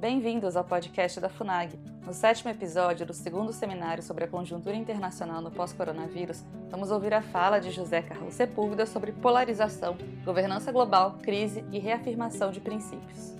Bem-vindos 0.00 0.56
ao 0.56 0.64
podcast 0.64 1.20
da 1.20 1.28
FUNAG. 1.28 1.78
No 2.06 2.14
sétimo 2.14 2.50
episódio 2.50 3.04
do 3.04 3.12
segundo 3.12 3.52
seminário 3.52 4.02
sobre 4.02 4.24
a 4.24 4.28
conjuntura 4.28 4.74
internacional 4.74 5.42
no 5.42 5.50
pós-coronavírus, 5.50 6.42
vamos 6.70 6.90
ouvir 6.90 7.12
a 7.12 7.20
fala 7.20 7.58
de 7.58 7.70
José 7.70 8.00
Carlos 8.00 8.32
Sepúlveda 8.32 8.86
sobre 8.86 9.12
polarização, 9.12 9.98
governança 10.24 10.72
global, 10.72 11.18
crise 11.18 11.62
e 11.70 11.78
reafirmação 11.78 12.50
de 12.50 12.62
princípios. 12.62 13.34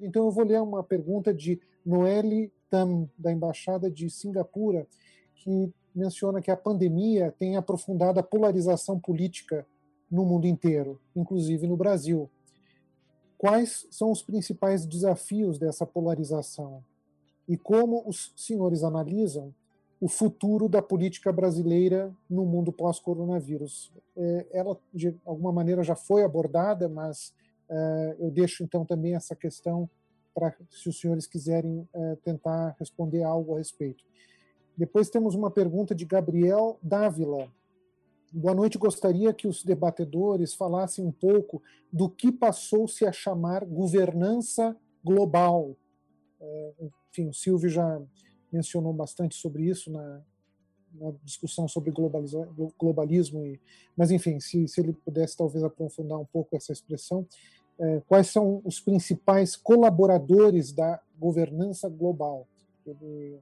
Então 0.00 0.24
eu 0.24 0.32
vou 0.32 0.44
ler 0.44 0.60
uma 0.60 0.82
pergunta 0.82 1.32
de 1.32 1.60
Noelle 1.86 2.52
Tam, 2.68 3.08
da 3.16 3.30
Embaixada 3.30 3.88
de 3.88 4.10
Singapura, 4.10 4.88
que 5.36 5.72
menciona 5.94 6.42
que 6.42 6.50
a 6.50 6.56
pandemia 6.56 7.32
tem 7.38 7.56
aprofundado 7.56 8.18
a 8.18 8.24
polarização 8.24 8.98
política 8.98 9.64
no 10.10 10.24
mundo 10.24 10.48
inteiro, 10.48 11.00
inclusive 11.14 11.68
no 11.68 11.76
Brasil 11.76 12.28
quais 13.40 13.86
são 13.90 14.12
os 14.12 14.20
principais 14.20 14.84
desafios 14.84 15.58
dessa 15.58 15.86
polarização 15.86 16.84
e 17.48 17.56
como 17.56 18.06
os 18.06 18.34
senhores 18.36 18.84
analisam 18.84 19.54
o 19.98 20.08
futuro 20.08 20.68
da 20.68 20.82
política 20.82 21.32
brasileira 21.32 22.14
no 22.28 22.44
mundo 22.44 22.70
pós-coronavírus. 22.70 23.90
É, 24.14 24.46
ela, 24.52 24.78
de 24.92 25.16
alguma 25.24 25.50
maneira, 25.50 25.82
já 25.82 25.96
foi 25.96 26.22
abordada, 26.22 26.86
mas 26.86 27.32
é, 27.66 28.16
eu 28.18 28.30
deixo 28.30 28.62
então 28.62 28.84
também 28.84 29.14
essa 29.14 29.34
questão 29.34 29.88
para 30.34 30.54
se 30.68 30.90
os 30.90 31.00
senhores 31.00 31.26
quiserem 31.26 31.88
é, 31.94 32.16
tentar 32.16 32.76
responder 32.78 33.22
algo 33.22 33.54
a 33.54 33.58
respeito. 33.58 34.04
Depois 34.76 35.08
temos 35.08 35.34
uma 35.34 35.50
pergunta 35.50 35.94
de 35.94 36.04
Gabriel 36.04 36.78
Dávila, 36.82 37.50
Boa 38.32 38.54
noite. 38.54 38.78
Gostaria 38.78 39.34
que 39.34 39.48
os 39.48 39.64
debatedores 39.64 40.54
falassem 40.54 41.04
um 41.04 41.10
pouco 41.10 41.60
do 41.92 42.08
que 42.08 42.30
passou-se 42.30 43.04
a 43.04 43.10
chamar 43.10 43.64
governança 43.64 44.76
global. 45.04 45.74
É, 46.40 46.72
enfim, 47.10 47.28
o 47.28 47.34
Silvio 47.34 47.68
já 47.68 48.00
mencionou 48.52 48.92
bastante 48.92 49.34
sobre 49.34 49.64
isso 49.64 49.90
na, 49.90 50.22
na 50.94 51.12
discussão 51.24 51.66
sobre 51.66 51.90
globalismo, 51.90 53.44
e, 53.44 53.60
mas 53.96 54.12
enfim, 54.12 54.38
se, 54.38 54.68
se, 54.68 54.80
ele 54.80 54.92
pudesse 54.92 55.36
talvez 55.36 55.64
aprofundar 55.64 56.18
um 56.18 56.26
pouco 56.26 56.54
essa 56.54 56.72
expressão, 56.72 57.26
é, 57.80 58.00
quais 58.06 58.28
são 58.28 58.62
os 58.64 58.78
principais 58.78 59.56
colaboradores 59.56 60.70
da 60.70 61.00
governança 61.18 61.88
global? 61.88 62.46
Ele 62.86 63.40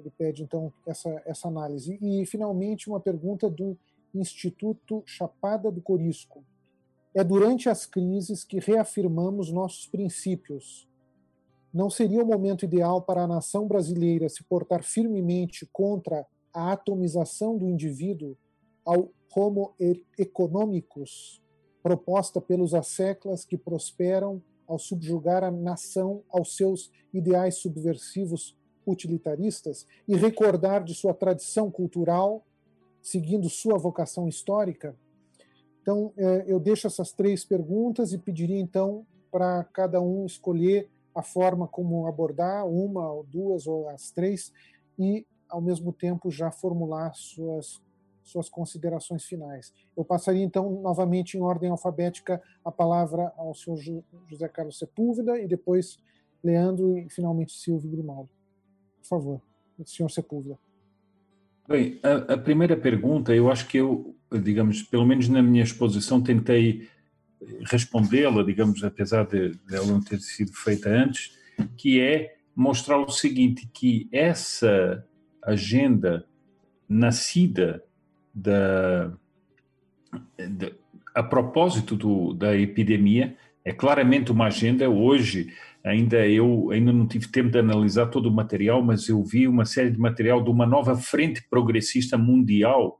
ele 0.00 0.10
pede, 0.10 0.42
então, 0.42 0.72
essa, 0.86 1.22
essa 1.24 1.48
análise. 1.48 1.98
E, 2.00 2.24
finalmente, 2.26 2.88
uma 2.88 3.00
pergunta 3.00 3.48
do 3.48 3.76
Instituto 4.14 5.02
Chapada 5.06 5.70
do 5.70 5.80
Corisco. 5.80 6.44
É 7.14 7.22
durante 7.22 7.68
as 7.68 7.86
crises 7.86 8.44
que 8.44 8.58
reafirmamos 8.58 9.50
nossos 9.50 9.86
princípios. 9.86 10.88
Não 11.72 11.90
seria 11.90 12.22
o 12.22 12.26
momento 12.26 12.64
ideal 12.64 13.02
para 13.02 13.22
a 13.22 13.28
nação 13.28 13.66
brasileira 13.66 14.28
se 14.28 14.44
portar 14.44 14.82
firmemente 14.82 15.68
contra 15.72 16.26
a 16.52 16.72
atomização 16.72 17.56
do 17.58 17.68
indivíduo 17.68 18.36
ao 18.84 19.10
homo 19.36 19.74
economicus, 20.16 21.42
proposta 21.82 22.40
pelos 22.40 22.74
asseclas 22.74 23.44
que 23.44 23.58
prosperam 23.58 24.40
ao 24.66 24.78
subjugar 24.78 25.42
a 25.42 25.50
nação 25.50 26.22
aos 26.30 26.56
seus 26.56 26.90
ideais 27.12 27.56
subversivos 27.56 28.56
utilitaristas 28.86 29.86
e 30.06 30.16
recordar 30.16 30.84
de 30.84 30.94
sua 30.94 31.14
tradição 31.14 31.70
cultural, 31.70 32.44
seguindo 33.02 33.48
sua 33.48 33.78
vocação 33.78 34.28
histórica? 34.28 34.94
Então, 35.82 36.12
é, 36.16 36.44
eu 36.46 36.58
deixo 36.58 36.86
essas 36.86 37.12
três 37.12 37.44
perguntas 37.44 38.12
e 38.12 38.18
pediria 38.18 38.58
então 38.58 39.06
para 39.30 39.64
cada 39.64 40.00
um 40.00 40.24
escolher 40.24 40.88
a 41.14 41.22
forma 41.22 41.68
como 41.68 42.06
abordar, 42.06 42.66
uma 42.66 43.12
ou 43.12 43.24
duas 43.24 43.66
ou 43.66 43.88
as 43.88 44.10
três, 44.10 44.52
e 44.98 45.26
ao 45.48 45.60
mesmo 45.60 45.92
tempo 45.92 46.30
já 46.30 46.50
formular 46.50 47.12
suas, 47.14 47.82
suas 48.22 48.48
considerações 48.48 49.24
finais. 49.24 49.72
Eu 49.96 50.04
passaria 50.04 50.42
então 50.42 50.80
novamente 50.80 51.36
em 51.36 51.42
ordem 51.42 51.70
alfabética 51.70 52.42
a 52.64 52.72
palavra 52.72 53.32
ao 53.36 53.54
senhor 53.54 53.78
José 54.26 54.48
Carlos 54.48 54.78
Sepúlveda 54.78 55.38
e 55.38 55.46
depois 55.46 55.98
Leandro 56.42 56.98
e 56.98 57.08
finalmente 57.08 57.52
Silvio 57.52 57.90
Grimaldo. 57.90 58.30
Por 59.04 59.08
favor, 59.08 59.42
senhor 59.84 60.10
Sepúlveda. 60.10 60.58
Bem, 61.68 62.00
a, 62.02 62.34
a, 62.34 62.38
primeira 62.38 62.74
pergunta, 62.74 63.34
eu 63.34 63.50
acho 63.50 63.68
que 63.68 63.76
eu, 63.76 64.16
digamos, 64.32 64.82
pelo 64.82 65.04
menos 65.04 65.28
na 65.28 65.42
minha 65.42 65.62
exposição, 65.62 66.22
tentei 66.22 66.88
respondê-la, 67.66 68.42
digamos, 68.42 68.82
apesar 68.82 69.26
de, 69.26 69.50
de 69.50 69.76
ela 69.76 69.86
não 69.86 70.00
ter 70.02 70.18
sido 70.20 70.52
feita 70.52 70.88
antes, 70.88 71.38
que 71.76 72.00
é 72.00 72.36
mostrar 72.56 72.98
o 72.98 73.10
seguinte, 73.10 73.68
que 73.72 74.08
essa 74.10 75.06
agenda 75.42 76.26
nascida 76.88 77.84
da, 78.34 79.12
a 81.14 81.22
propósito 81.22 81.94
do, 81.94 82.32
da 82.32 82.56
epidemia 82.56 83.36
é 83.64 83.72
claramente 83.72 84.32
uma 84.32 84.46
agenda 84.46 84.88
hoje 84.88 85.52
ainda 85.84 86.26
eu 86.26 86.70
ainda 86.70 86.92
não 86.92 87.06
tive 87.06 87.28
tempo 87.28 87.50
de 87.50 87.58
analisar 87.58 88.06
todo 88.06 88.26
o 88.26 88.32
material, 88.32 88.82
mas 88.82 89.08
eu 89.08 89.22
vi 89.22 89.46
uma 89.46 89.66
série 89.66 89.90
de 89.90 89.98
material 89.98 90.42
de 90.42 90.50
uma 90.50 90.66
nova 90.66 90.96
frente 90.96 91.46
progressista 91.48 92.16
mundial 92.16 92.98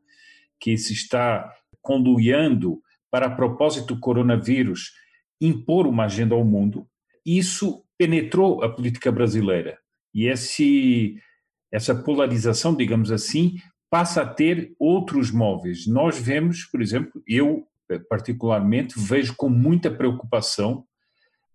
que 0.60 0.76
se 0.76 0.92
está 0.92 1.50
conduindo 1.80 2.82
para, 3.10 3.26
a 3.26 3.30
propósito 3.30 3.94
do 3.94 4.00
coronavírus, 4.00 4.92
impor 5.40 5.86
uma 5.86 6.04
agenda 6.04 6.34
ao 6.34 6.44
mundo. 6.44 6.86
Isso 7.24 7.84
penetrou 7.96 8.62
a 8.62 8.68
política 8.68 9.10
brasileira 9.10 9.78
e 10.12 10.26
esse, 10.26 11.16
essa 11.72 11.94
polarização, 11.94 12.74
digamos 12.74 13.10
assim, 13.10 13.56
passa 13.90 14.22
a 14.22 14.26
ter 14.26 14.74
outros 14.78 15.30
móveis. 15.30 15.86
Nós 15.86 16.18
vemos, 16.18 16.64
por 16.64 16.82
exemplo, 16.82 17.22
eu 17.26 17.66
particularmente 18.08 18.94
vejo 18.98 19.34
com 19.36 19.48
muita 19.48 19.90
preocupação 19.90 20.84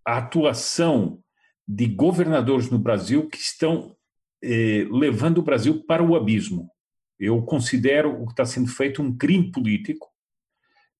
a 0.06 0.18
atuação 0.18 1.20
de 1.68 1.86
governadores 1.86 2.70
no 2.70 2.80
Brasil 2.80 3.28
que 3.28 3.38
estão 3.38 3.96
eh, 4.44 4.88
levando 4.90 5.40
o 5.40 5.44
Brasil 5.44 5.84
para 5.86 6.04
o 6.04 6.16
abismo. 6.16 6.70
Eu 7.20 7.42
considero 7.44 8.22
o 8.22 8.26
que 8.26 8.32
está 8.32 8.46
sendo 8.46 8.70
feito 8.70 9.02
um 9.02 9.16
crime 9.16 9.52
político, 9.52 10.08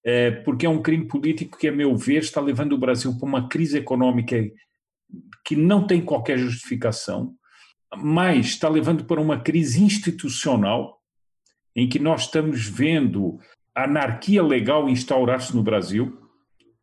eh, 0.06 0.32
porque 0.32 0.66
é 0.66 0.70
um 0.70 0.82
crime 0.82 1.08
político 1.08 1.58
que, 1.58 1.68
a 1.68 1.72
meu 1.72 1.96
ver, 1.96 2.22
está 2.22 2.42
levando 2.42 2.74
o 2.74 2.78
Brasil 2.78 3.18
para 3.18 3.28
uma 3.28 3.48
crise 3.48 3.78
econômica 3.78 4.36
que 5.46 5.56
não 5.56 5.88
tem 5.88 6.02
qualquer 6.02 6.38
justificação, 6.38 7.34
mas 7.98 8.48
está 8.48 8.70
levando 8.70 9.06
para 9.06 9.20
uma 9.20 9.40
crise 9.40 9.84
institucional 9.84 11.00
em 11.76 11.88
que 11.88 11.98
nós 11.98 12.22
estamos 12.22 12.68
vendo 12.68 13.40
a 13.74 13.86
anarquia 13.86 14.44
legal 14.44 14.90
instaurar-se 14.90 15.56
no 15.56 15.64
Brasil, 15.64 16.20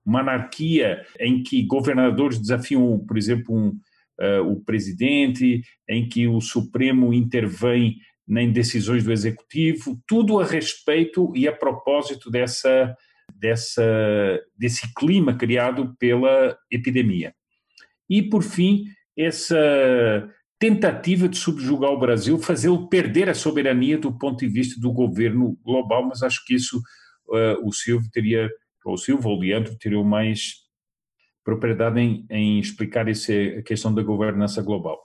uma 0.07 0.21
anarquia 0.21 1.05
em 1.19 1.43
que 1.43 1.63
governadores 1.63 2.39
desafiam, 2.39 2.99
por 3.05 3.19
exemplo, 3.19 3.55
um, 3.55 3.69
uh, 4.21 4.49
o 4.49 4.65
presidente, 4.65 5.63
em 5.89 6.09
que 6.09 6.29
o 6.29 6.41
Supremo 6.41 7.13
intervém 7.13 7.97
em 8.29 8.53
decisões 8.53 9.05
do 9.05 9.13
Executivo, 9.13 10.01
tudo 10.07 10.39
a 10.39 10.45
respeito 10.45 11.33
e 11.35 11.47
a 11.47 11.53
propósito 11.53 12.31
dessa, 12.31 12.97
dessa, 13.35 14.41
desse 14.57 14.93
clima 14.95 15.35
criado 15.35 15.95
pela 15.99 16.57
epidemia. 16.71 17.35
E, 18.09 18.23
por 18.23 18.43
fim, 18.43 18.85
essa 19.17 20.29
tentativa 20.59 21.29
de 21.29 21.37
subjugar 21.37 21.91
o 21.91 21.99
Brasil, 21.99 22.39
fazê-lo 22.39 22.89
perder 22.89 23.29
a 23.29 23.35
soberania 23.35 23.99
do 23.99 24.17
ponto 24.17 24.39
de 24.39 24.49
vista 24.49 24.81
do 24.81 24.93
governo 24.93 25.57
global, 25.65 26.07
mas 26.07 26.23
acho 26.23 26.45
que 26.45 26.55
isso 26.55 26.79
uh, 27.29 27.67
o 27.67 27.73
Silvio 27.73 28.11
teria 28.11 28.49
ou 28.91 28.99
Silva 28.99 29.29
ou 29.29 29.39
Leandro 29.39 29.77
teriam 29.79 30.05
mais 30.05 30.67
propriedade 31.45 32.01
em, 32.01 32.27
em 32.31 32.59
explicar 32.59 33.09
essa 33.09 33.33
a 33.59 33.63
questão 33.63 33.95
da 33.95 34.03
governança 34.03 34.63
global. 34.63 35.01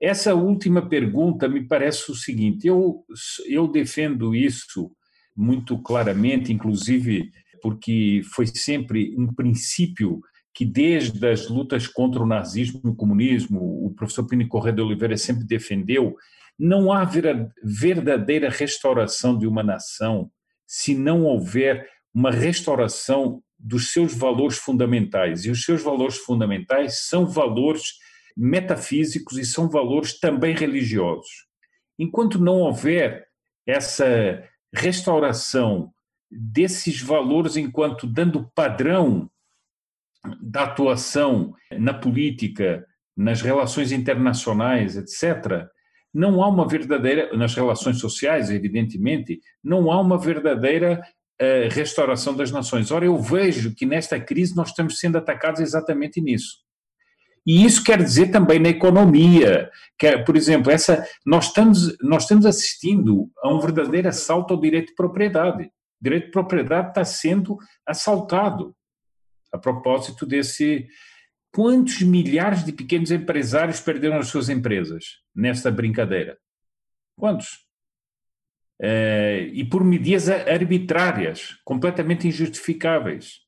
Essa 0.00 0.34
última 0.34 0.86
pergunta 0.88 1.48
me 1.48 1.66
parece 1.66 2.10
o 2.10 2.14
seguinte: 2.14 2.66
eu, 2.66 3.04
eu 3.48 3.66
defendo 3.66 4.34
isso 4.34 4.92
muito 5.36 5.78
claramente, 5.78 6.52
inclusive 6.52 7.30
porque 7.60 8.22
foi 8.32 8.46
sempre 8.46 9.14
um 9.18 9.32
princípio 9.32 10.20
que 10.54 10.64
desde 10.64 11.24
as 11.26 11.48
lutas 11.48 11.86
contra 11.86 12.22
o 12.22 12.26
nazismo 12.26 12.80
e 12.84 12.88
o 12.88 12.94
comunismo, 12.94 13.86
o 13.86 13.94
professor 13.94 14.26
Pini 14.26 14.46
Correia 14.46 14.74
de 14.74 14.82
Oliveira 14.82 15.16
sempre 15.16 15.44
defendeu, 15.44 16.16
não 16.58 16.92
há 16.92 17.08
verdadeira 17.62 18.50
restauração 18.50 19.38
de 19.38 19.46
uma 19.46 19.62
nação 19.62 20.30
se 20.66 20.94
não 20.94 21.24
houver 21.24 21.88
uma 22.14 22.30
restauração 22.30 23.42
dos 23.58 23.92
seus 23.92 24.14
valores 24.14 24.56
fundamentais. 24.56 25.44
E 25.44 25.50
os 25.50 25.64
seus 25.64 25.82
valores 25.82 26.18
fundamentais 26.18 27.06
são 27.06 27.26
valores 27.26 27.94
metafísicos 28.36 29.36
e 29.36 29.44
são 29.44 29.68
valores 29.68 30.18
também 30.18 30.54
religiosos. 30.54 31.46
Enquanto 31.98 32.38
não 32.38 32.60
houver 32.60 33.26
essa 33.66 34.44
restauração 34.72 35.92
desses 36.30 37.00
valores 37.00 37.56
enquanto 37.56 38.06
dando 38.06 38.50
padrão 38.54 39.30
da 40.40 40.64
atuação 40.64 41.54
na 41.72 41.94
política, 41.94 42.86
nas 43.16 43.40
relações 43.40 43.92
internacionais, 43.92 44.96
etc., 44.96 45.68
não 46.12 46.42
há 46.42 46.48
uma 46.48 46.66
verdadeira, 46.66 47.36
nas 47.36 47.54
relações 47.54 47.98
sociais, 47.98 48.50
evidentemente, 48.50 49.40
não 49.62 49.90
há 49.90 50.00
uma 50.00 50.18
verdadeira 50.18 51.02
uh, 51.40 51.68
restauração 51.70 52.34
das 52.34 52.50
nações. 52.50 52.90
Ora, 52.90 53.04
eu 53.04 53.16
vejo 53.18 53.74
que 53.74 53.86
nesta 53.86 54.18
crise 54.20 54.56
nós 54.56 54.68
estamos 54.68 54.98
sendo 54.98 55.18
atacados 55.18 55.60
exatamente 55.60 56.20
nisso. 56.20 56.58
E 57.46 57.64
isso 57.64 57.82
quer 57.82 58.02
dizer 58.02 58.30
também 58.30 58.58
na 58.58 58.68
economia, 58.68 59.70
que, 59.98 60.18
por 60.18 60.36
exemplo, 60.36 60.70
essa, 60.70 61.06
nós, 61.24 61.46
estamos, 61.46 61.96
nós 62.02 62.24
estamos 62.24 62.44
assistindo 62.44 63.30
a 63.42 63.52
um 63.52 63.58
verdadeiro 63.58 64.08
assalto 64.08 64.52
ao 64.52 64.60
direito 64.60 64.88
de 64.88 64.94
propriedade. 64.94 65.64
O 65.64 66.04
direito 66.04 66.26
de 66.26 66.30
propriedade 66.30 66.88
está 66.88 67.04
sendo 67.04 67.56
assaltado 67.86 68.76
a 69.50 69.56
propósito 69.56 70.26
desse. 70.26 70.86
Quantos 71.50 72.02
milhares 72.02 72.62
de 72.62 72.72
pequenos 72.72 73.10
empresários 73.10 73.80
perderam 73.80 74.18
as 74.18 74.28
suas 74.28 74.50
empresas 74.50 75.04
nesta 75.34 75.70
brincadeira? 75.70 76.36
Quantos? 77.16 77.67
É, 78.80 79.48
e 79.52 79.64
por 79.64 79.82
medidas 79.82 80.28
arbitrárias, 80.28 81.58
completamente 81.64 82.28
injustificáveis. 82.28 83.40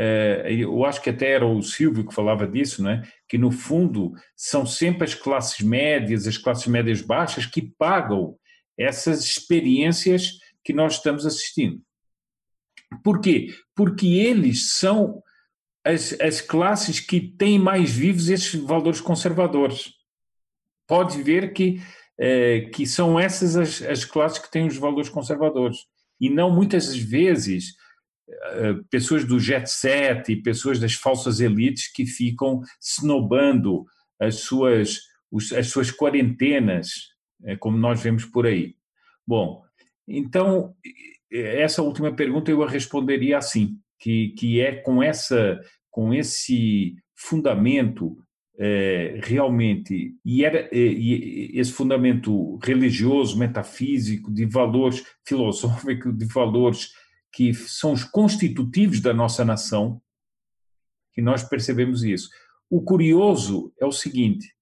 É, 0.00 0.46
eu 0.48 0.84
acho 0.84 1.02
que 1.02 1.10
até 1.10 1.32
era 1.32 1.44
o 1.44 1.60
Silvio 1.60 2.06
que 2.06 2.14
falava 2.14 2.46
disso, 2.46 2.84
não 2.84 2.90
é? 2.90 3.02
que 3.28 3.36
no 3.36 3.50
fundo 3.50 4.12
são 4.36 4.64
sempre 4.64 5.02
as 5.04 5.12
classes 5.12 5.60
médias, 5.60 6.26
as 6.26 6.38
classes 6.38 6.68
médias 6.68 7.02
baixas 7.02 7.46
que 7.46 7.62
pagam 7.76 8.38
essas 8.78 9.24
experiências 9.24 10.38
que 10.62 10.72
nós 10.72 10.94
estamos 10.94 11.26
assistindo. 11.26 11.82
Por 13.02 13.20
quê? 13.20 13.52
Porque 13.74 14.06
eles 14.06 14.74
são 14.74 15.20
as, 15.84 16.12
as 16.20 16.40
classes 16.40 17.00
que 17.00 17.20
têm 17.20 17.58
mais 17.58 17.90
vivos 17.90 18.28
esses 18.28 18.54
valores 18.54 19.00
conservadores. 19.00 19.92
Pode 20.86 21.22
ver 21.22 21.52
que, 21.52 21.82
eh, 22.18 22.68
que 22.74 22.86
são 22.86 23.18
essas 23.18 23.56
as, 23.56 23.82
as 23.82 24.04
classes 24.04 24.38
que 24.38 24.50
têm 24.50 24.66
os 24.66 24.76
valores 24.76 25.08
conservadores. 25.08 25.86
E 26.20 26.28
não 26.28 26.50
muitas 26.50 26.96
vezes 26.96 27.76
eh, 28.28 28.74
pessoas 28.90 29.24
do 29.24 29.38
jet 29.38 29.70
set 29.70 30.32
e 30.32 30.42
pessoas 30.42 30.80
das 30.80 30.94
falsas 30.94 31.40
elites 31.40 31.92
que 31.92 32.04
ficam 32.04 32.60
snobando 32.80 33.84
as 34.20 34.40
suas, 34.40 35.00
as 35.56 35.68
suas 35.68 35.92
quarentenas, 35.92 36.90
eh, 37.44 37.56
como 37.56 37.78
nós 37.78 38.02
vemos 38.02 38.24
por 38.24 38.46
aí. 38.46 38.74
Bom, 39.26 39.62
então 40.06 40.74
essa 41.30 41.82
última 41.82 42.12
pergunta 42.12 42.50
eu 42.50 42.62
a 42.62 42.68
responderia 42.68 43.38
assim, 43.38 43.78
que, 43.98 44.30
que 44.30 44.60
é 44.60 44.74
com, 44.74 45.02
essa, 45.02 45.60
com 45.90 46.12
esse 46.12 46.96
fundamento 47.14 48.16
é, 48.58 49.20
realmente, 49.22 50.16
e, 50.24 50.44
era, 50.44 50.68
e 50.72 51.52
esse 51.54 51.72
fundamento 51.72 52.56
religioso, 52.56 53.38
metafísico, 53.38 54.32
de 54.32 54.44
valores 54.44 55.04
filosóficos, 55.24 56.16
de 56.16 56.24
valores 56.26 56.88
que 57.32 57.54
são 57.54 57.92
os 57.92 58.02
constitutivos 58.02 59.00
da 59.00 59.14
nossa 59.14 59.44
nação, 59.44 60.02
que 61.12 61.22
nós 61.22 61.44
percebemos 61.44 62.02
isso. 62.02 62.28
O 62.68 62.82
curioso 62.82 63.72
é 63.80 63.86
o 63.86 63.92
seguinte: 63.92 64.52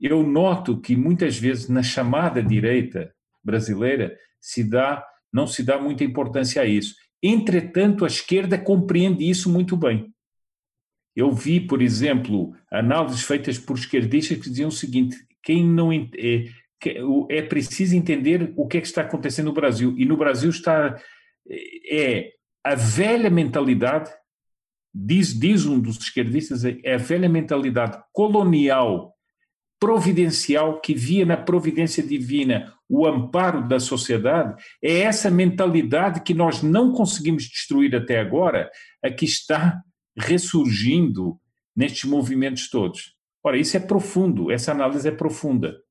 eu 0.00 0.22
noto 0.22 0.80
que 0.80 0.96
muitas 0.96 1.38
vezes 1.38 1.68
na 1.68 1.82
chamada 1.82 2.42
direita 2.42 3.14
brasileira 3.44 4.16
se 4.40 4.64
dá 4.64 5.06
não 5.32 5.46
se 5.46 5.62
dá 5.62 5.80
muita 5.80 6.04
importância 6.04 6.60
a 6.60 6.66
isso. 6.66 6.94
Entretanto, 7.22 8.04
a 8.04 8.08
esquerda 8.08 8.58
compreende 8.58 9.28
isso 9.28 9.50
muito 9.50 9.76
bem. 9.76 10.11
Eu 11.14 11.30
vi, 11.30 11.60
por 11.60 11.82
exemplo, 11.82 12.54
análises 12.70 13.22
feitas 13.22 13.58
por 13.58 13.76
esquerdistas 13.76 14.38
que 14.38 14.48
diziam 14.48 14.68
o 14.68 14.72
seguinte: 14.72 15.16
quem 15.42 15.64
não 15.64 15.92
é, 15.92 16.08
é 17.28 17.42
preciso 17.42 17.94
entender 17.94 18.52
o 18.56 18.66
que 18.66 18.78
é 18.78 18.80
que 18.80 18.86
está 18.86 19.02
acontecendo 19.02 19.46
no 19.46 19.52
Brasil. 19.52 19.94
E 19.98 20.04
no 20.04 20.16
Brasil 20.16 20.50
está 20.50 20.98
é 21.90 22.32
a 22.64 22.74
velha 22.74 23.28
mentalidade, 23.28 24.10
diz, 24.94 25.38
diz 25.38 25.66
um 25.66 25.80
dos 25.80 25.98
esquerdistas, 25.98 26.64
é 26.64 26.94
a 26.94 26.98
velha 26.98 27.28
mentalidade 27.28 27.98
colonial 28.12 29.12
providencial 29.80 30.80
que 30.80 30.94
via 30.94 31.26
na 31.26 31.36
providência 31.36 32.04
divina 32.04 32.72
o 32.88 33.04
amparo 33.04 33.66
da 33.66 33.80
sociedade, 33.80 34.62
é 34.80 35.00
essa 35.00 35.28
mentalidade 35.28 36.20
que 36.22 36.34
nós 36.34 36.62
não 36.62 36.92
conseguimos 36.92 37.44
destruir 37.44 37.96
até 37.96 38.20
agora, 38.20 38.70
a 39.02 39.10
que 39.10 39.24
está 39.24 39.82
ressurgindo 40.16 41.40
nestes 41.74 42.04
movimentos 42.04 42.68
todos. 42.68 43.16
Ora, 43.42 43.56
isso 43.58 43.76
é 43.76 43.80
profundo, 43.80 44.50
essa 44.50 44.72
análise 44.72 45.08
é 45.08 45.12
profunda. 45.12 45.82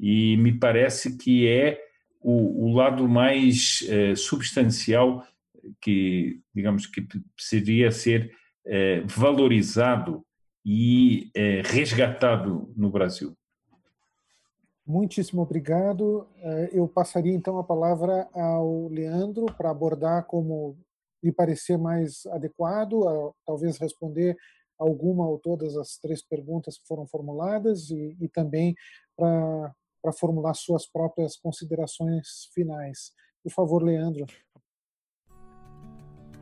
E 0.00 0.36
me 0.38 0.58
parece 0.58 1.16
que 1.16 1.46
é 1.46 1.80
o, 2.20 2.66
o 2.66 2.74
lado 2.74 3.08
mais 3.08 3.86
eh, 3.88 4.16
substancial 4.16 5.24
que, 5.80 6.40
digamos, 6.54 6.86
que 6.86 7.06
precisaria 7.36 7.90
ser 7.90 8.32
eh, 8.66 9.02
valorizado 9.06 10.24
e 10.64 11.30
é, 11.34 11.62
resgatado 11.64 12.72
no 12.76 12.90
Brasil. 12.90 13.36
Muitíssimo 14.86 15.42
obrigado. 15.42 16.26
Eu 16.72 16.88
passaria 16.88 17.32
então 17.32 17.58
a 17.58 17.64
palavra 17.64 18.28
ao 18.34 18.88
Leandro 18.88 19.46
para 19.46 19.70
abordar 19.70 20.24
como 20.24 20.76
lhe 21.22 21.32
parecer 21.32 21.78
mais 21.78 22.26
adequado, 22.26 23.00
talvez 23.46 23.78
responder 23.78 24.36
alguma 24.78 25.28
ou 25.28 25.38
todas 25.38 25.76
as 25.76 25.96
três 25.96 26.22
perguntas 26.22 26.78
que 26.78 26.86
foram 26.86 27.06
formuladas 27.06 27.90
e, 27.90 28.16
e 28.20 28.28
também 28.28 28.74
para 29.16 30.12
formular 30.18 30.54
suas 30.54 30.86
próprias 30.86 31.36
considerações 31.36 32.48
finais. 32.52 33.12
Por 33.42 33.52
favor, 33.52 33.82
Leandro 33.82 34.26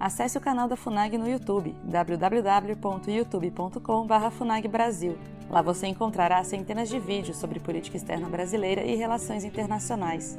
acesse 0.01 0.37
o 0.39 0.41
canal 0.41 0.67
da 0.67 0.77
FUNAG 0.77 1.19
no 1.19 1.29
YouTube, 1.29 1.77
www.youtube.com.br 1.85 4.31
FUNAGBrasil. 4.31 5.19
Lá 5.51 5.61
você 5.61 5.89
encontrará 5.89 6.43
centenas 6.43 6.89
de 6.89 6.99
vídeos 6.99 7.37
sobre 7.37 7.61
política 7.61 7.99
externa 7.99 8.27
brasileira 8.27 8.83
e 8.83 8.97
relações 8.97 9.45
internacionais. 9.45 10.39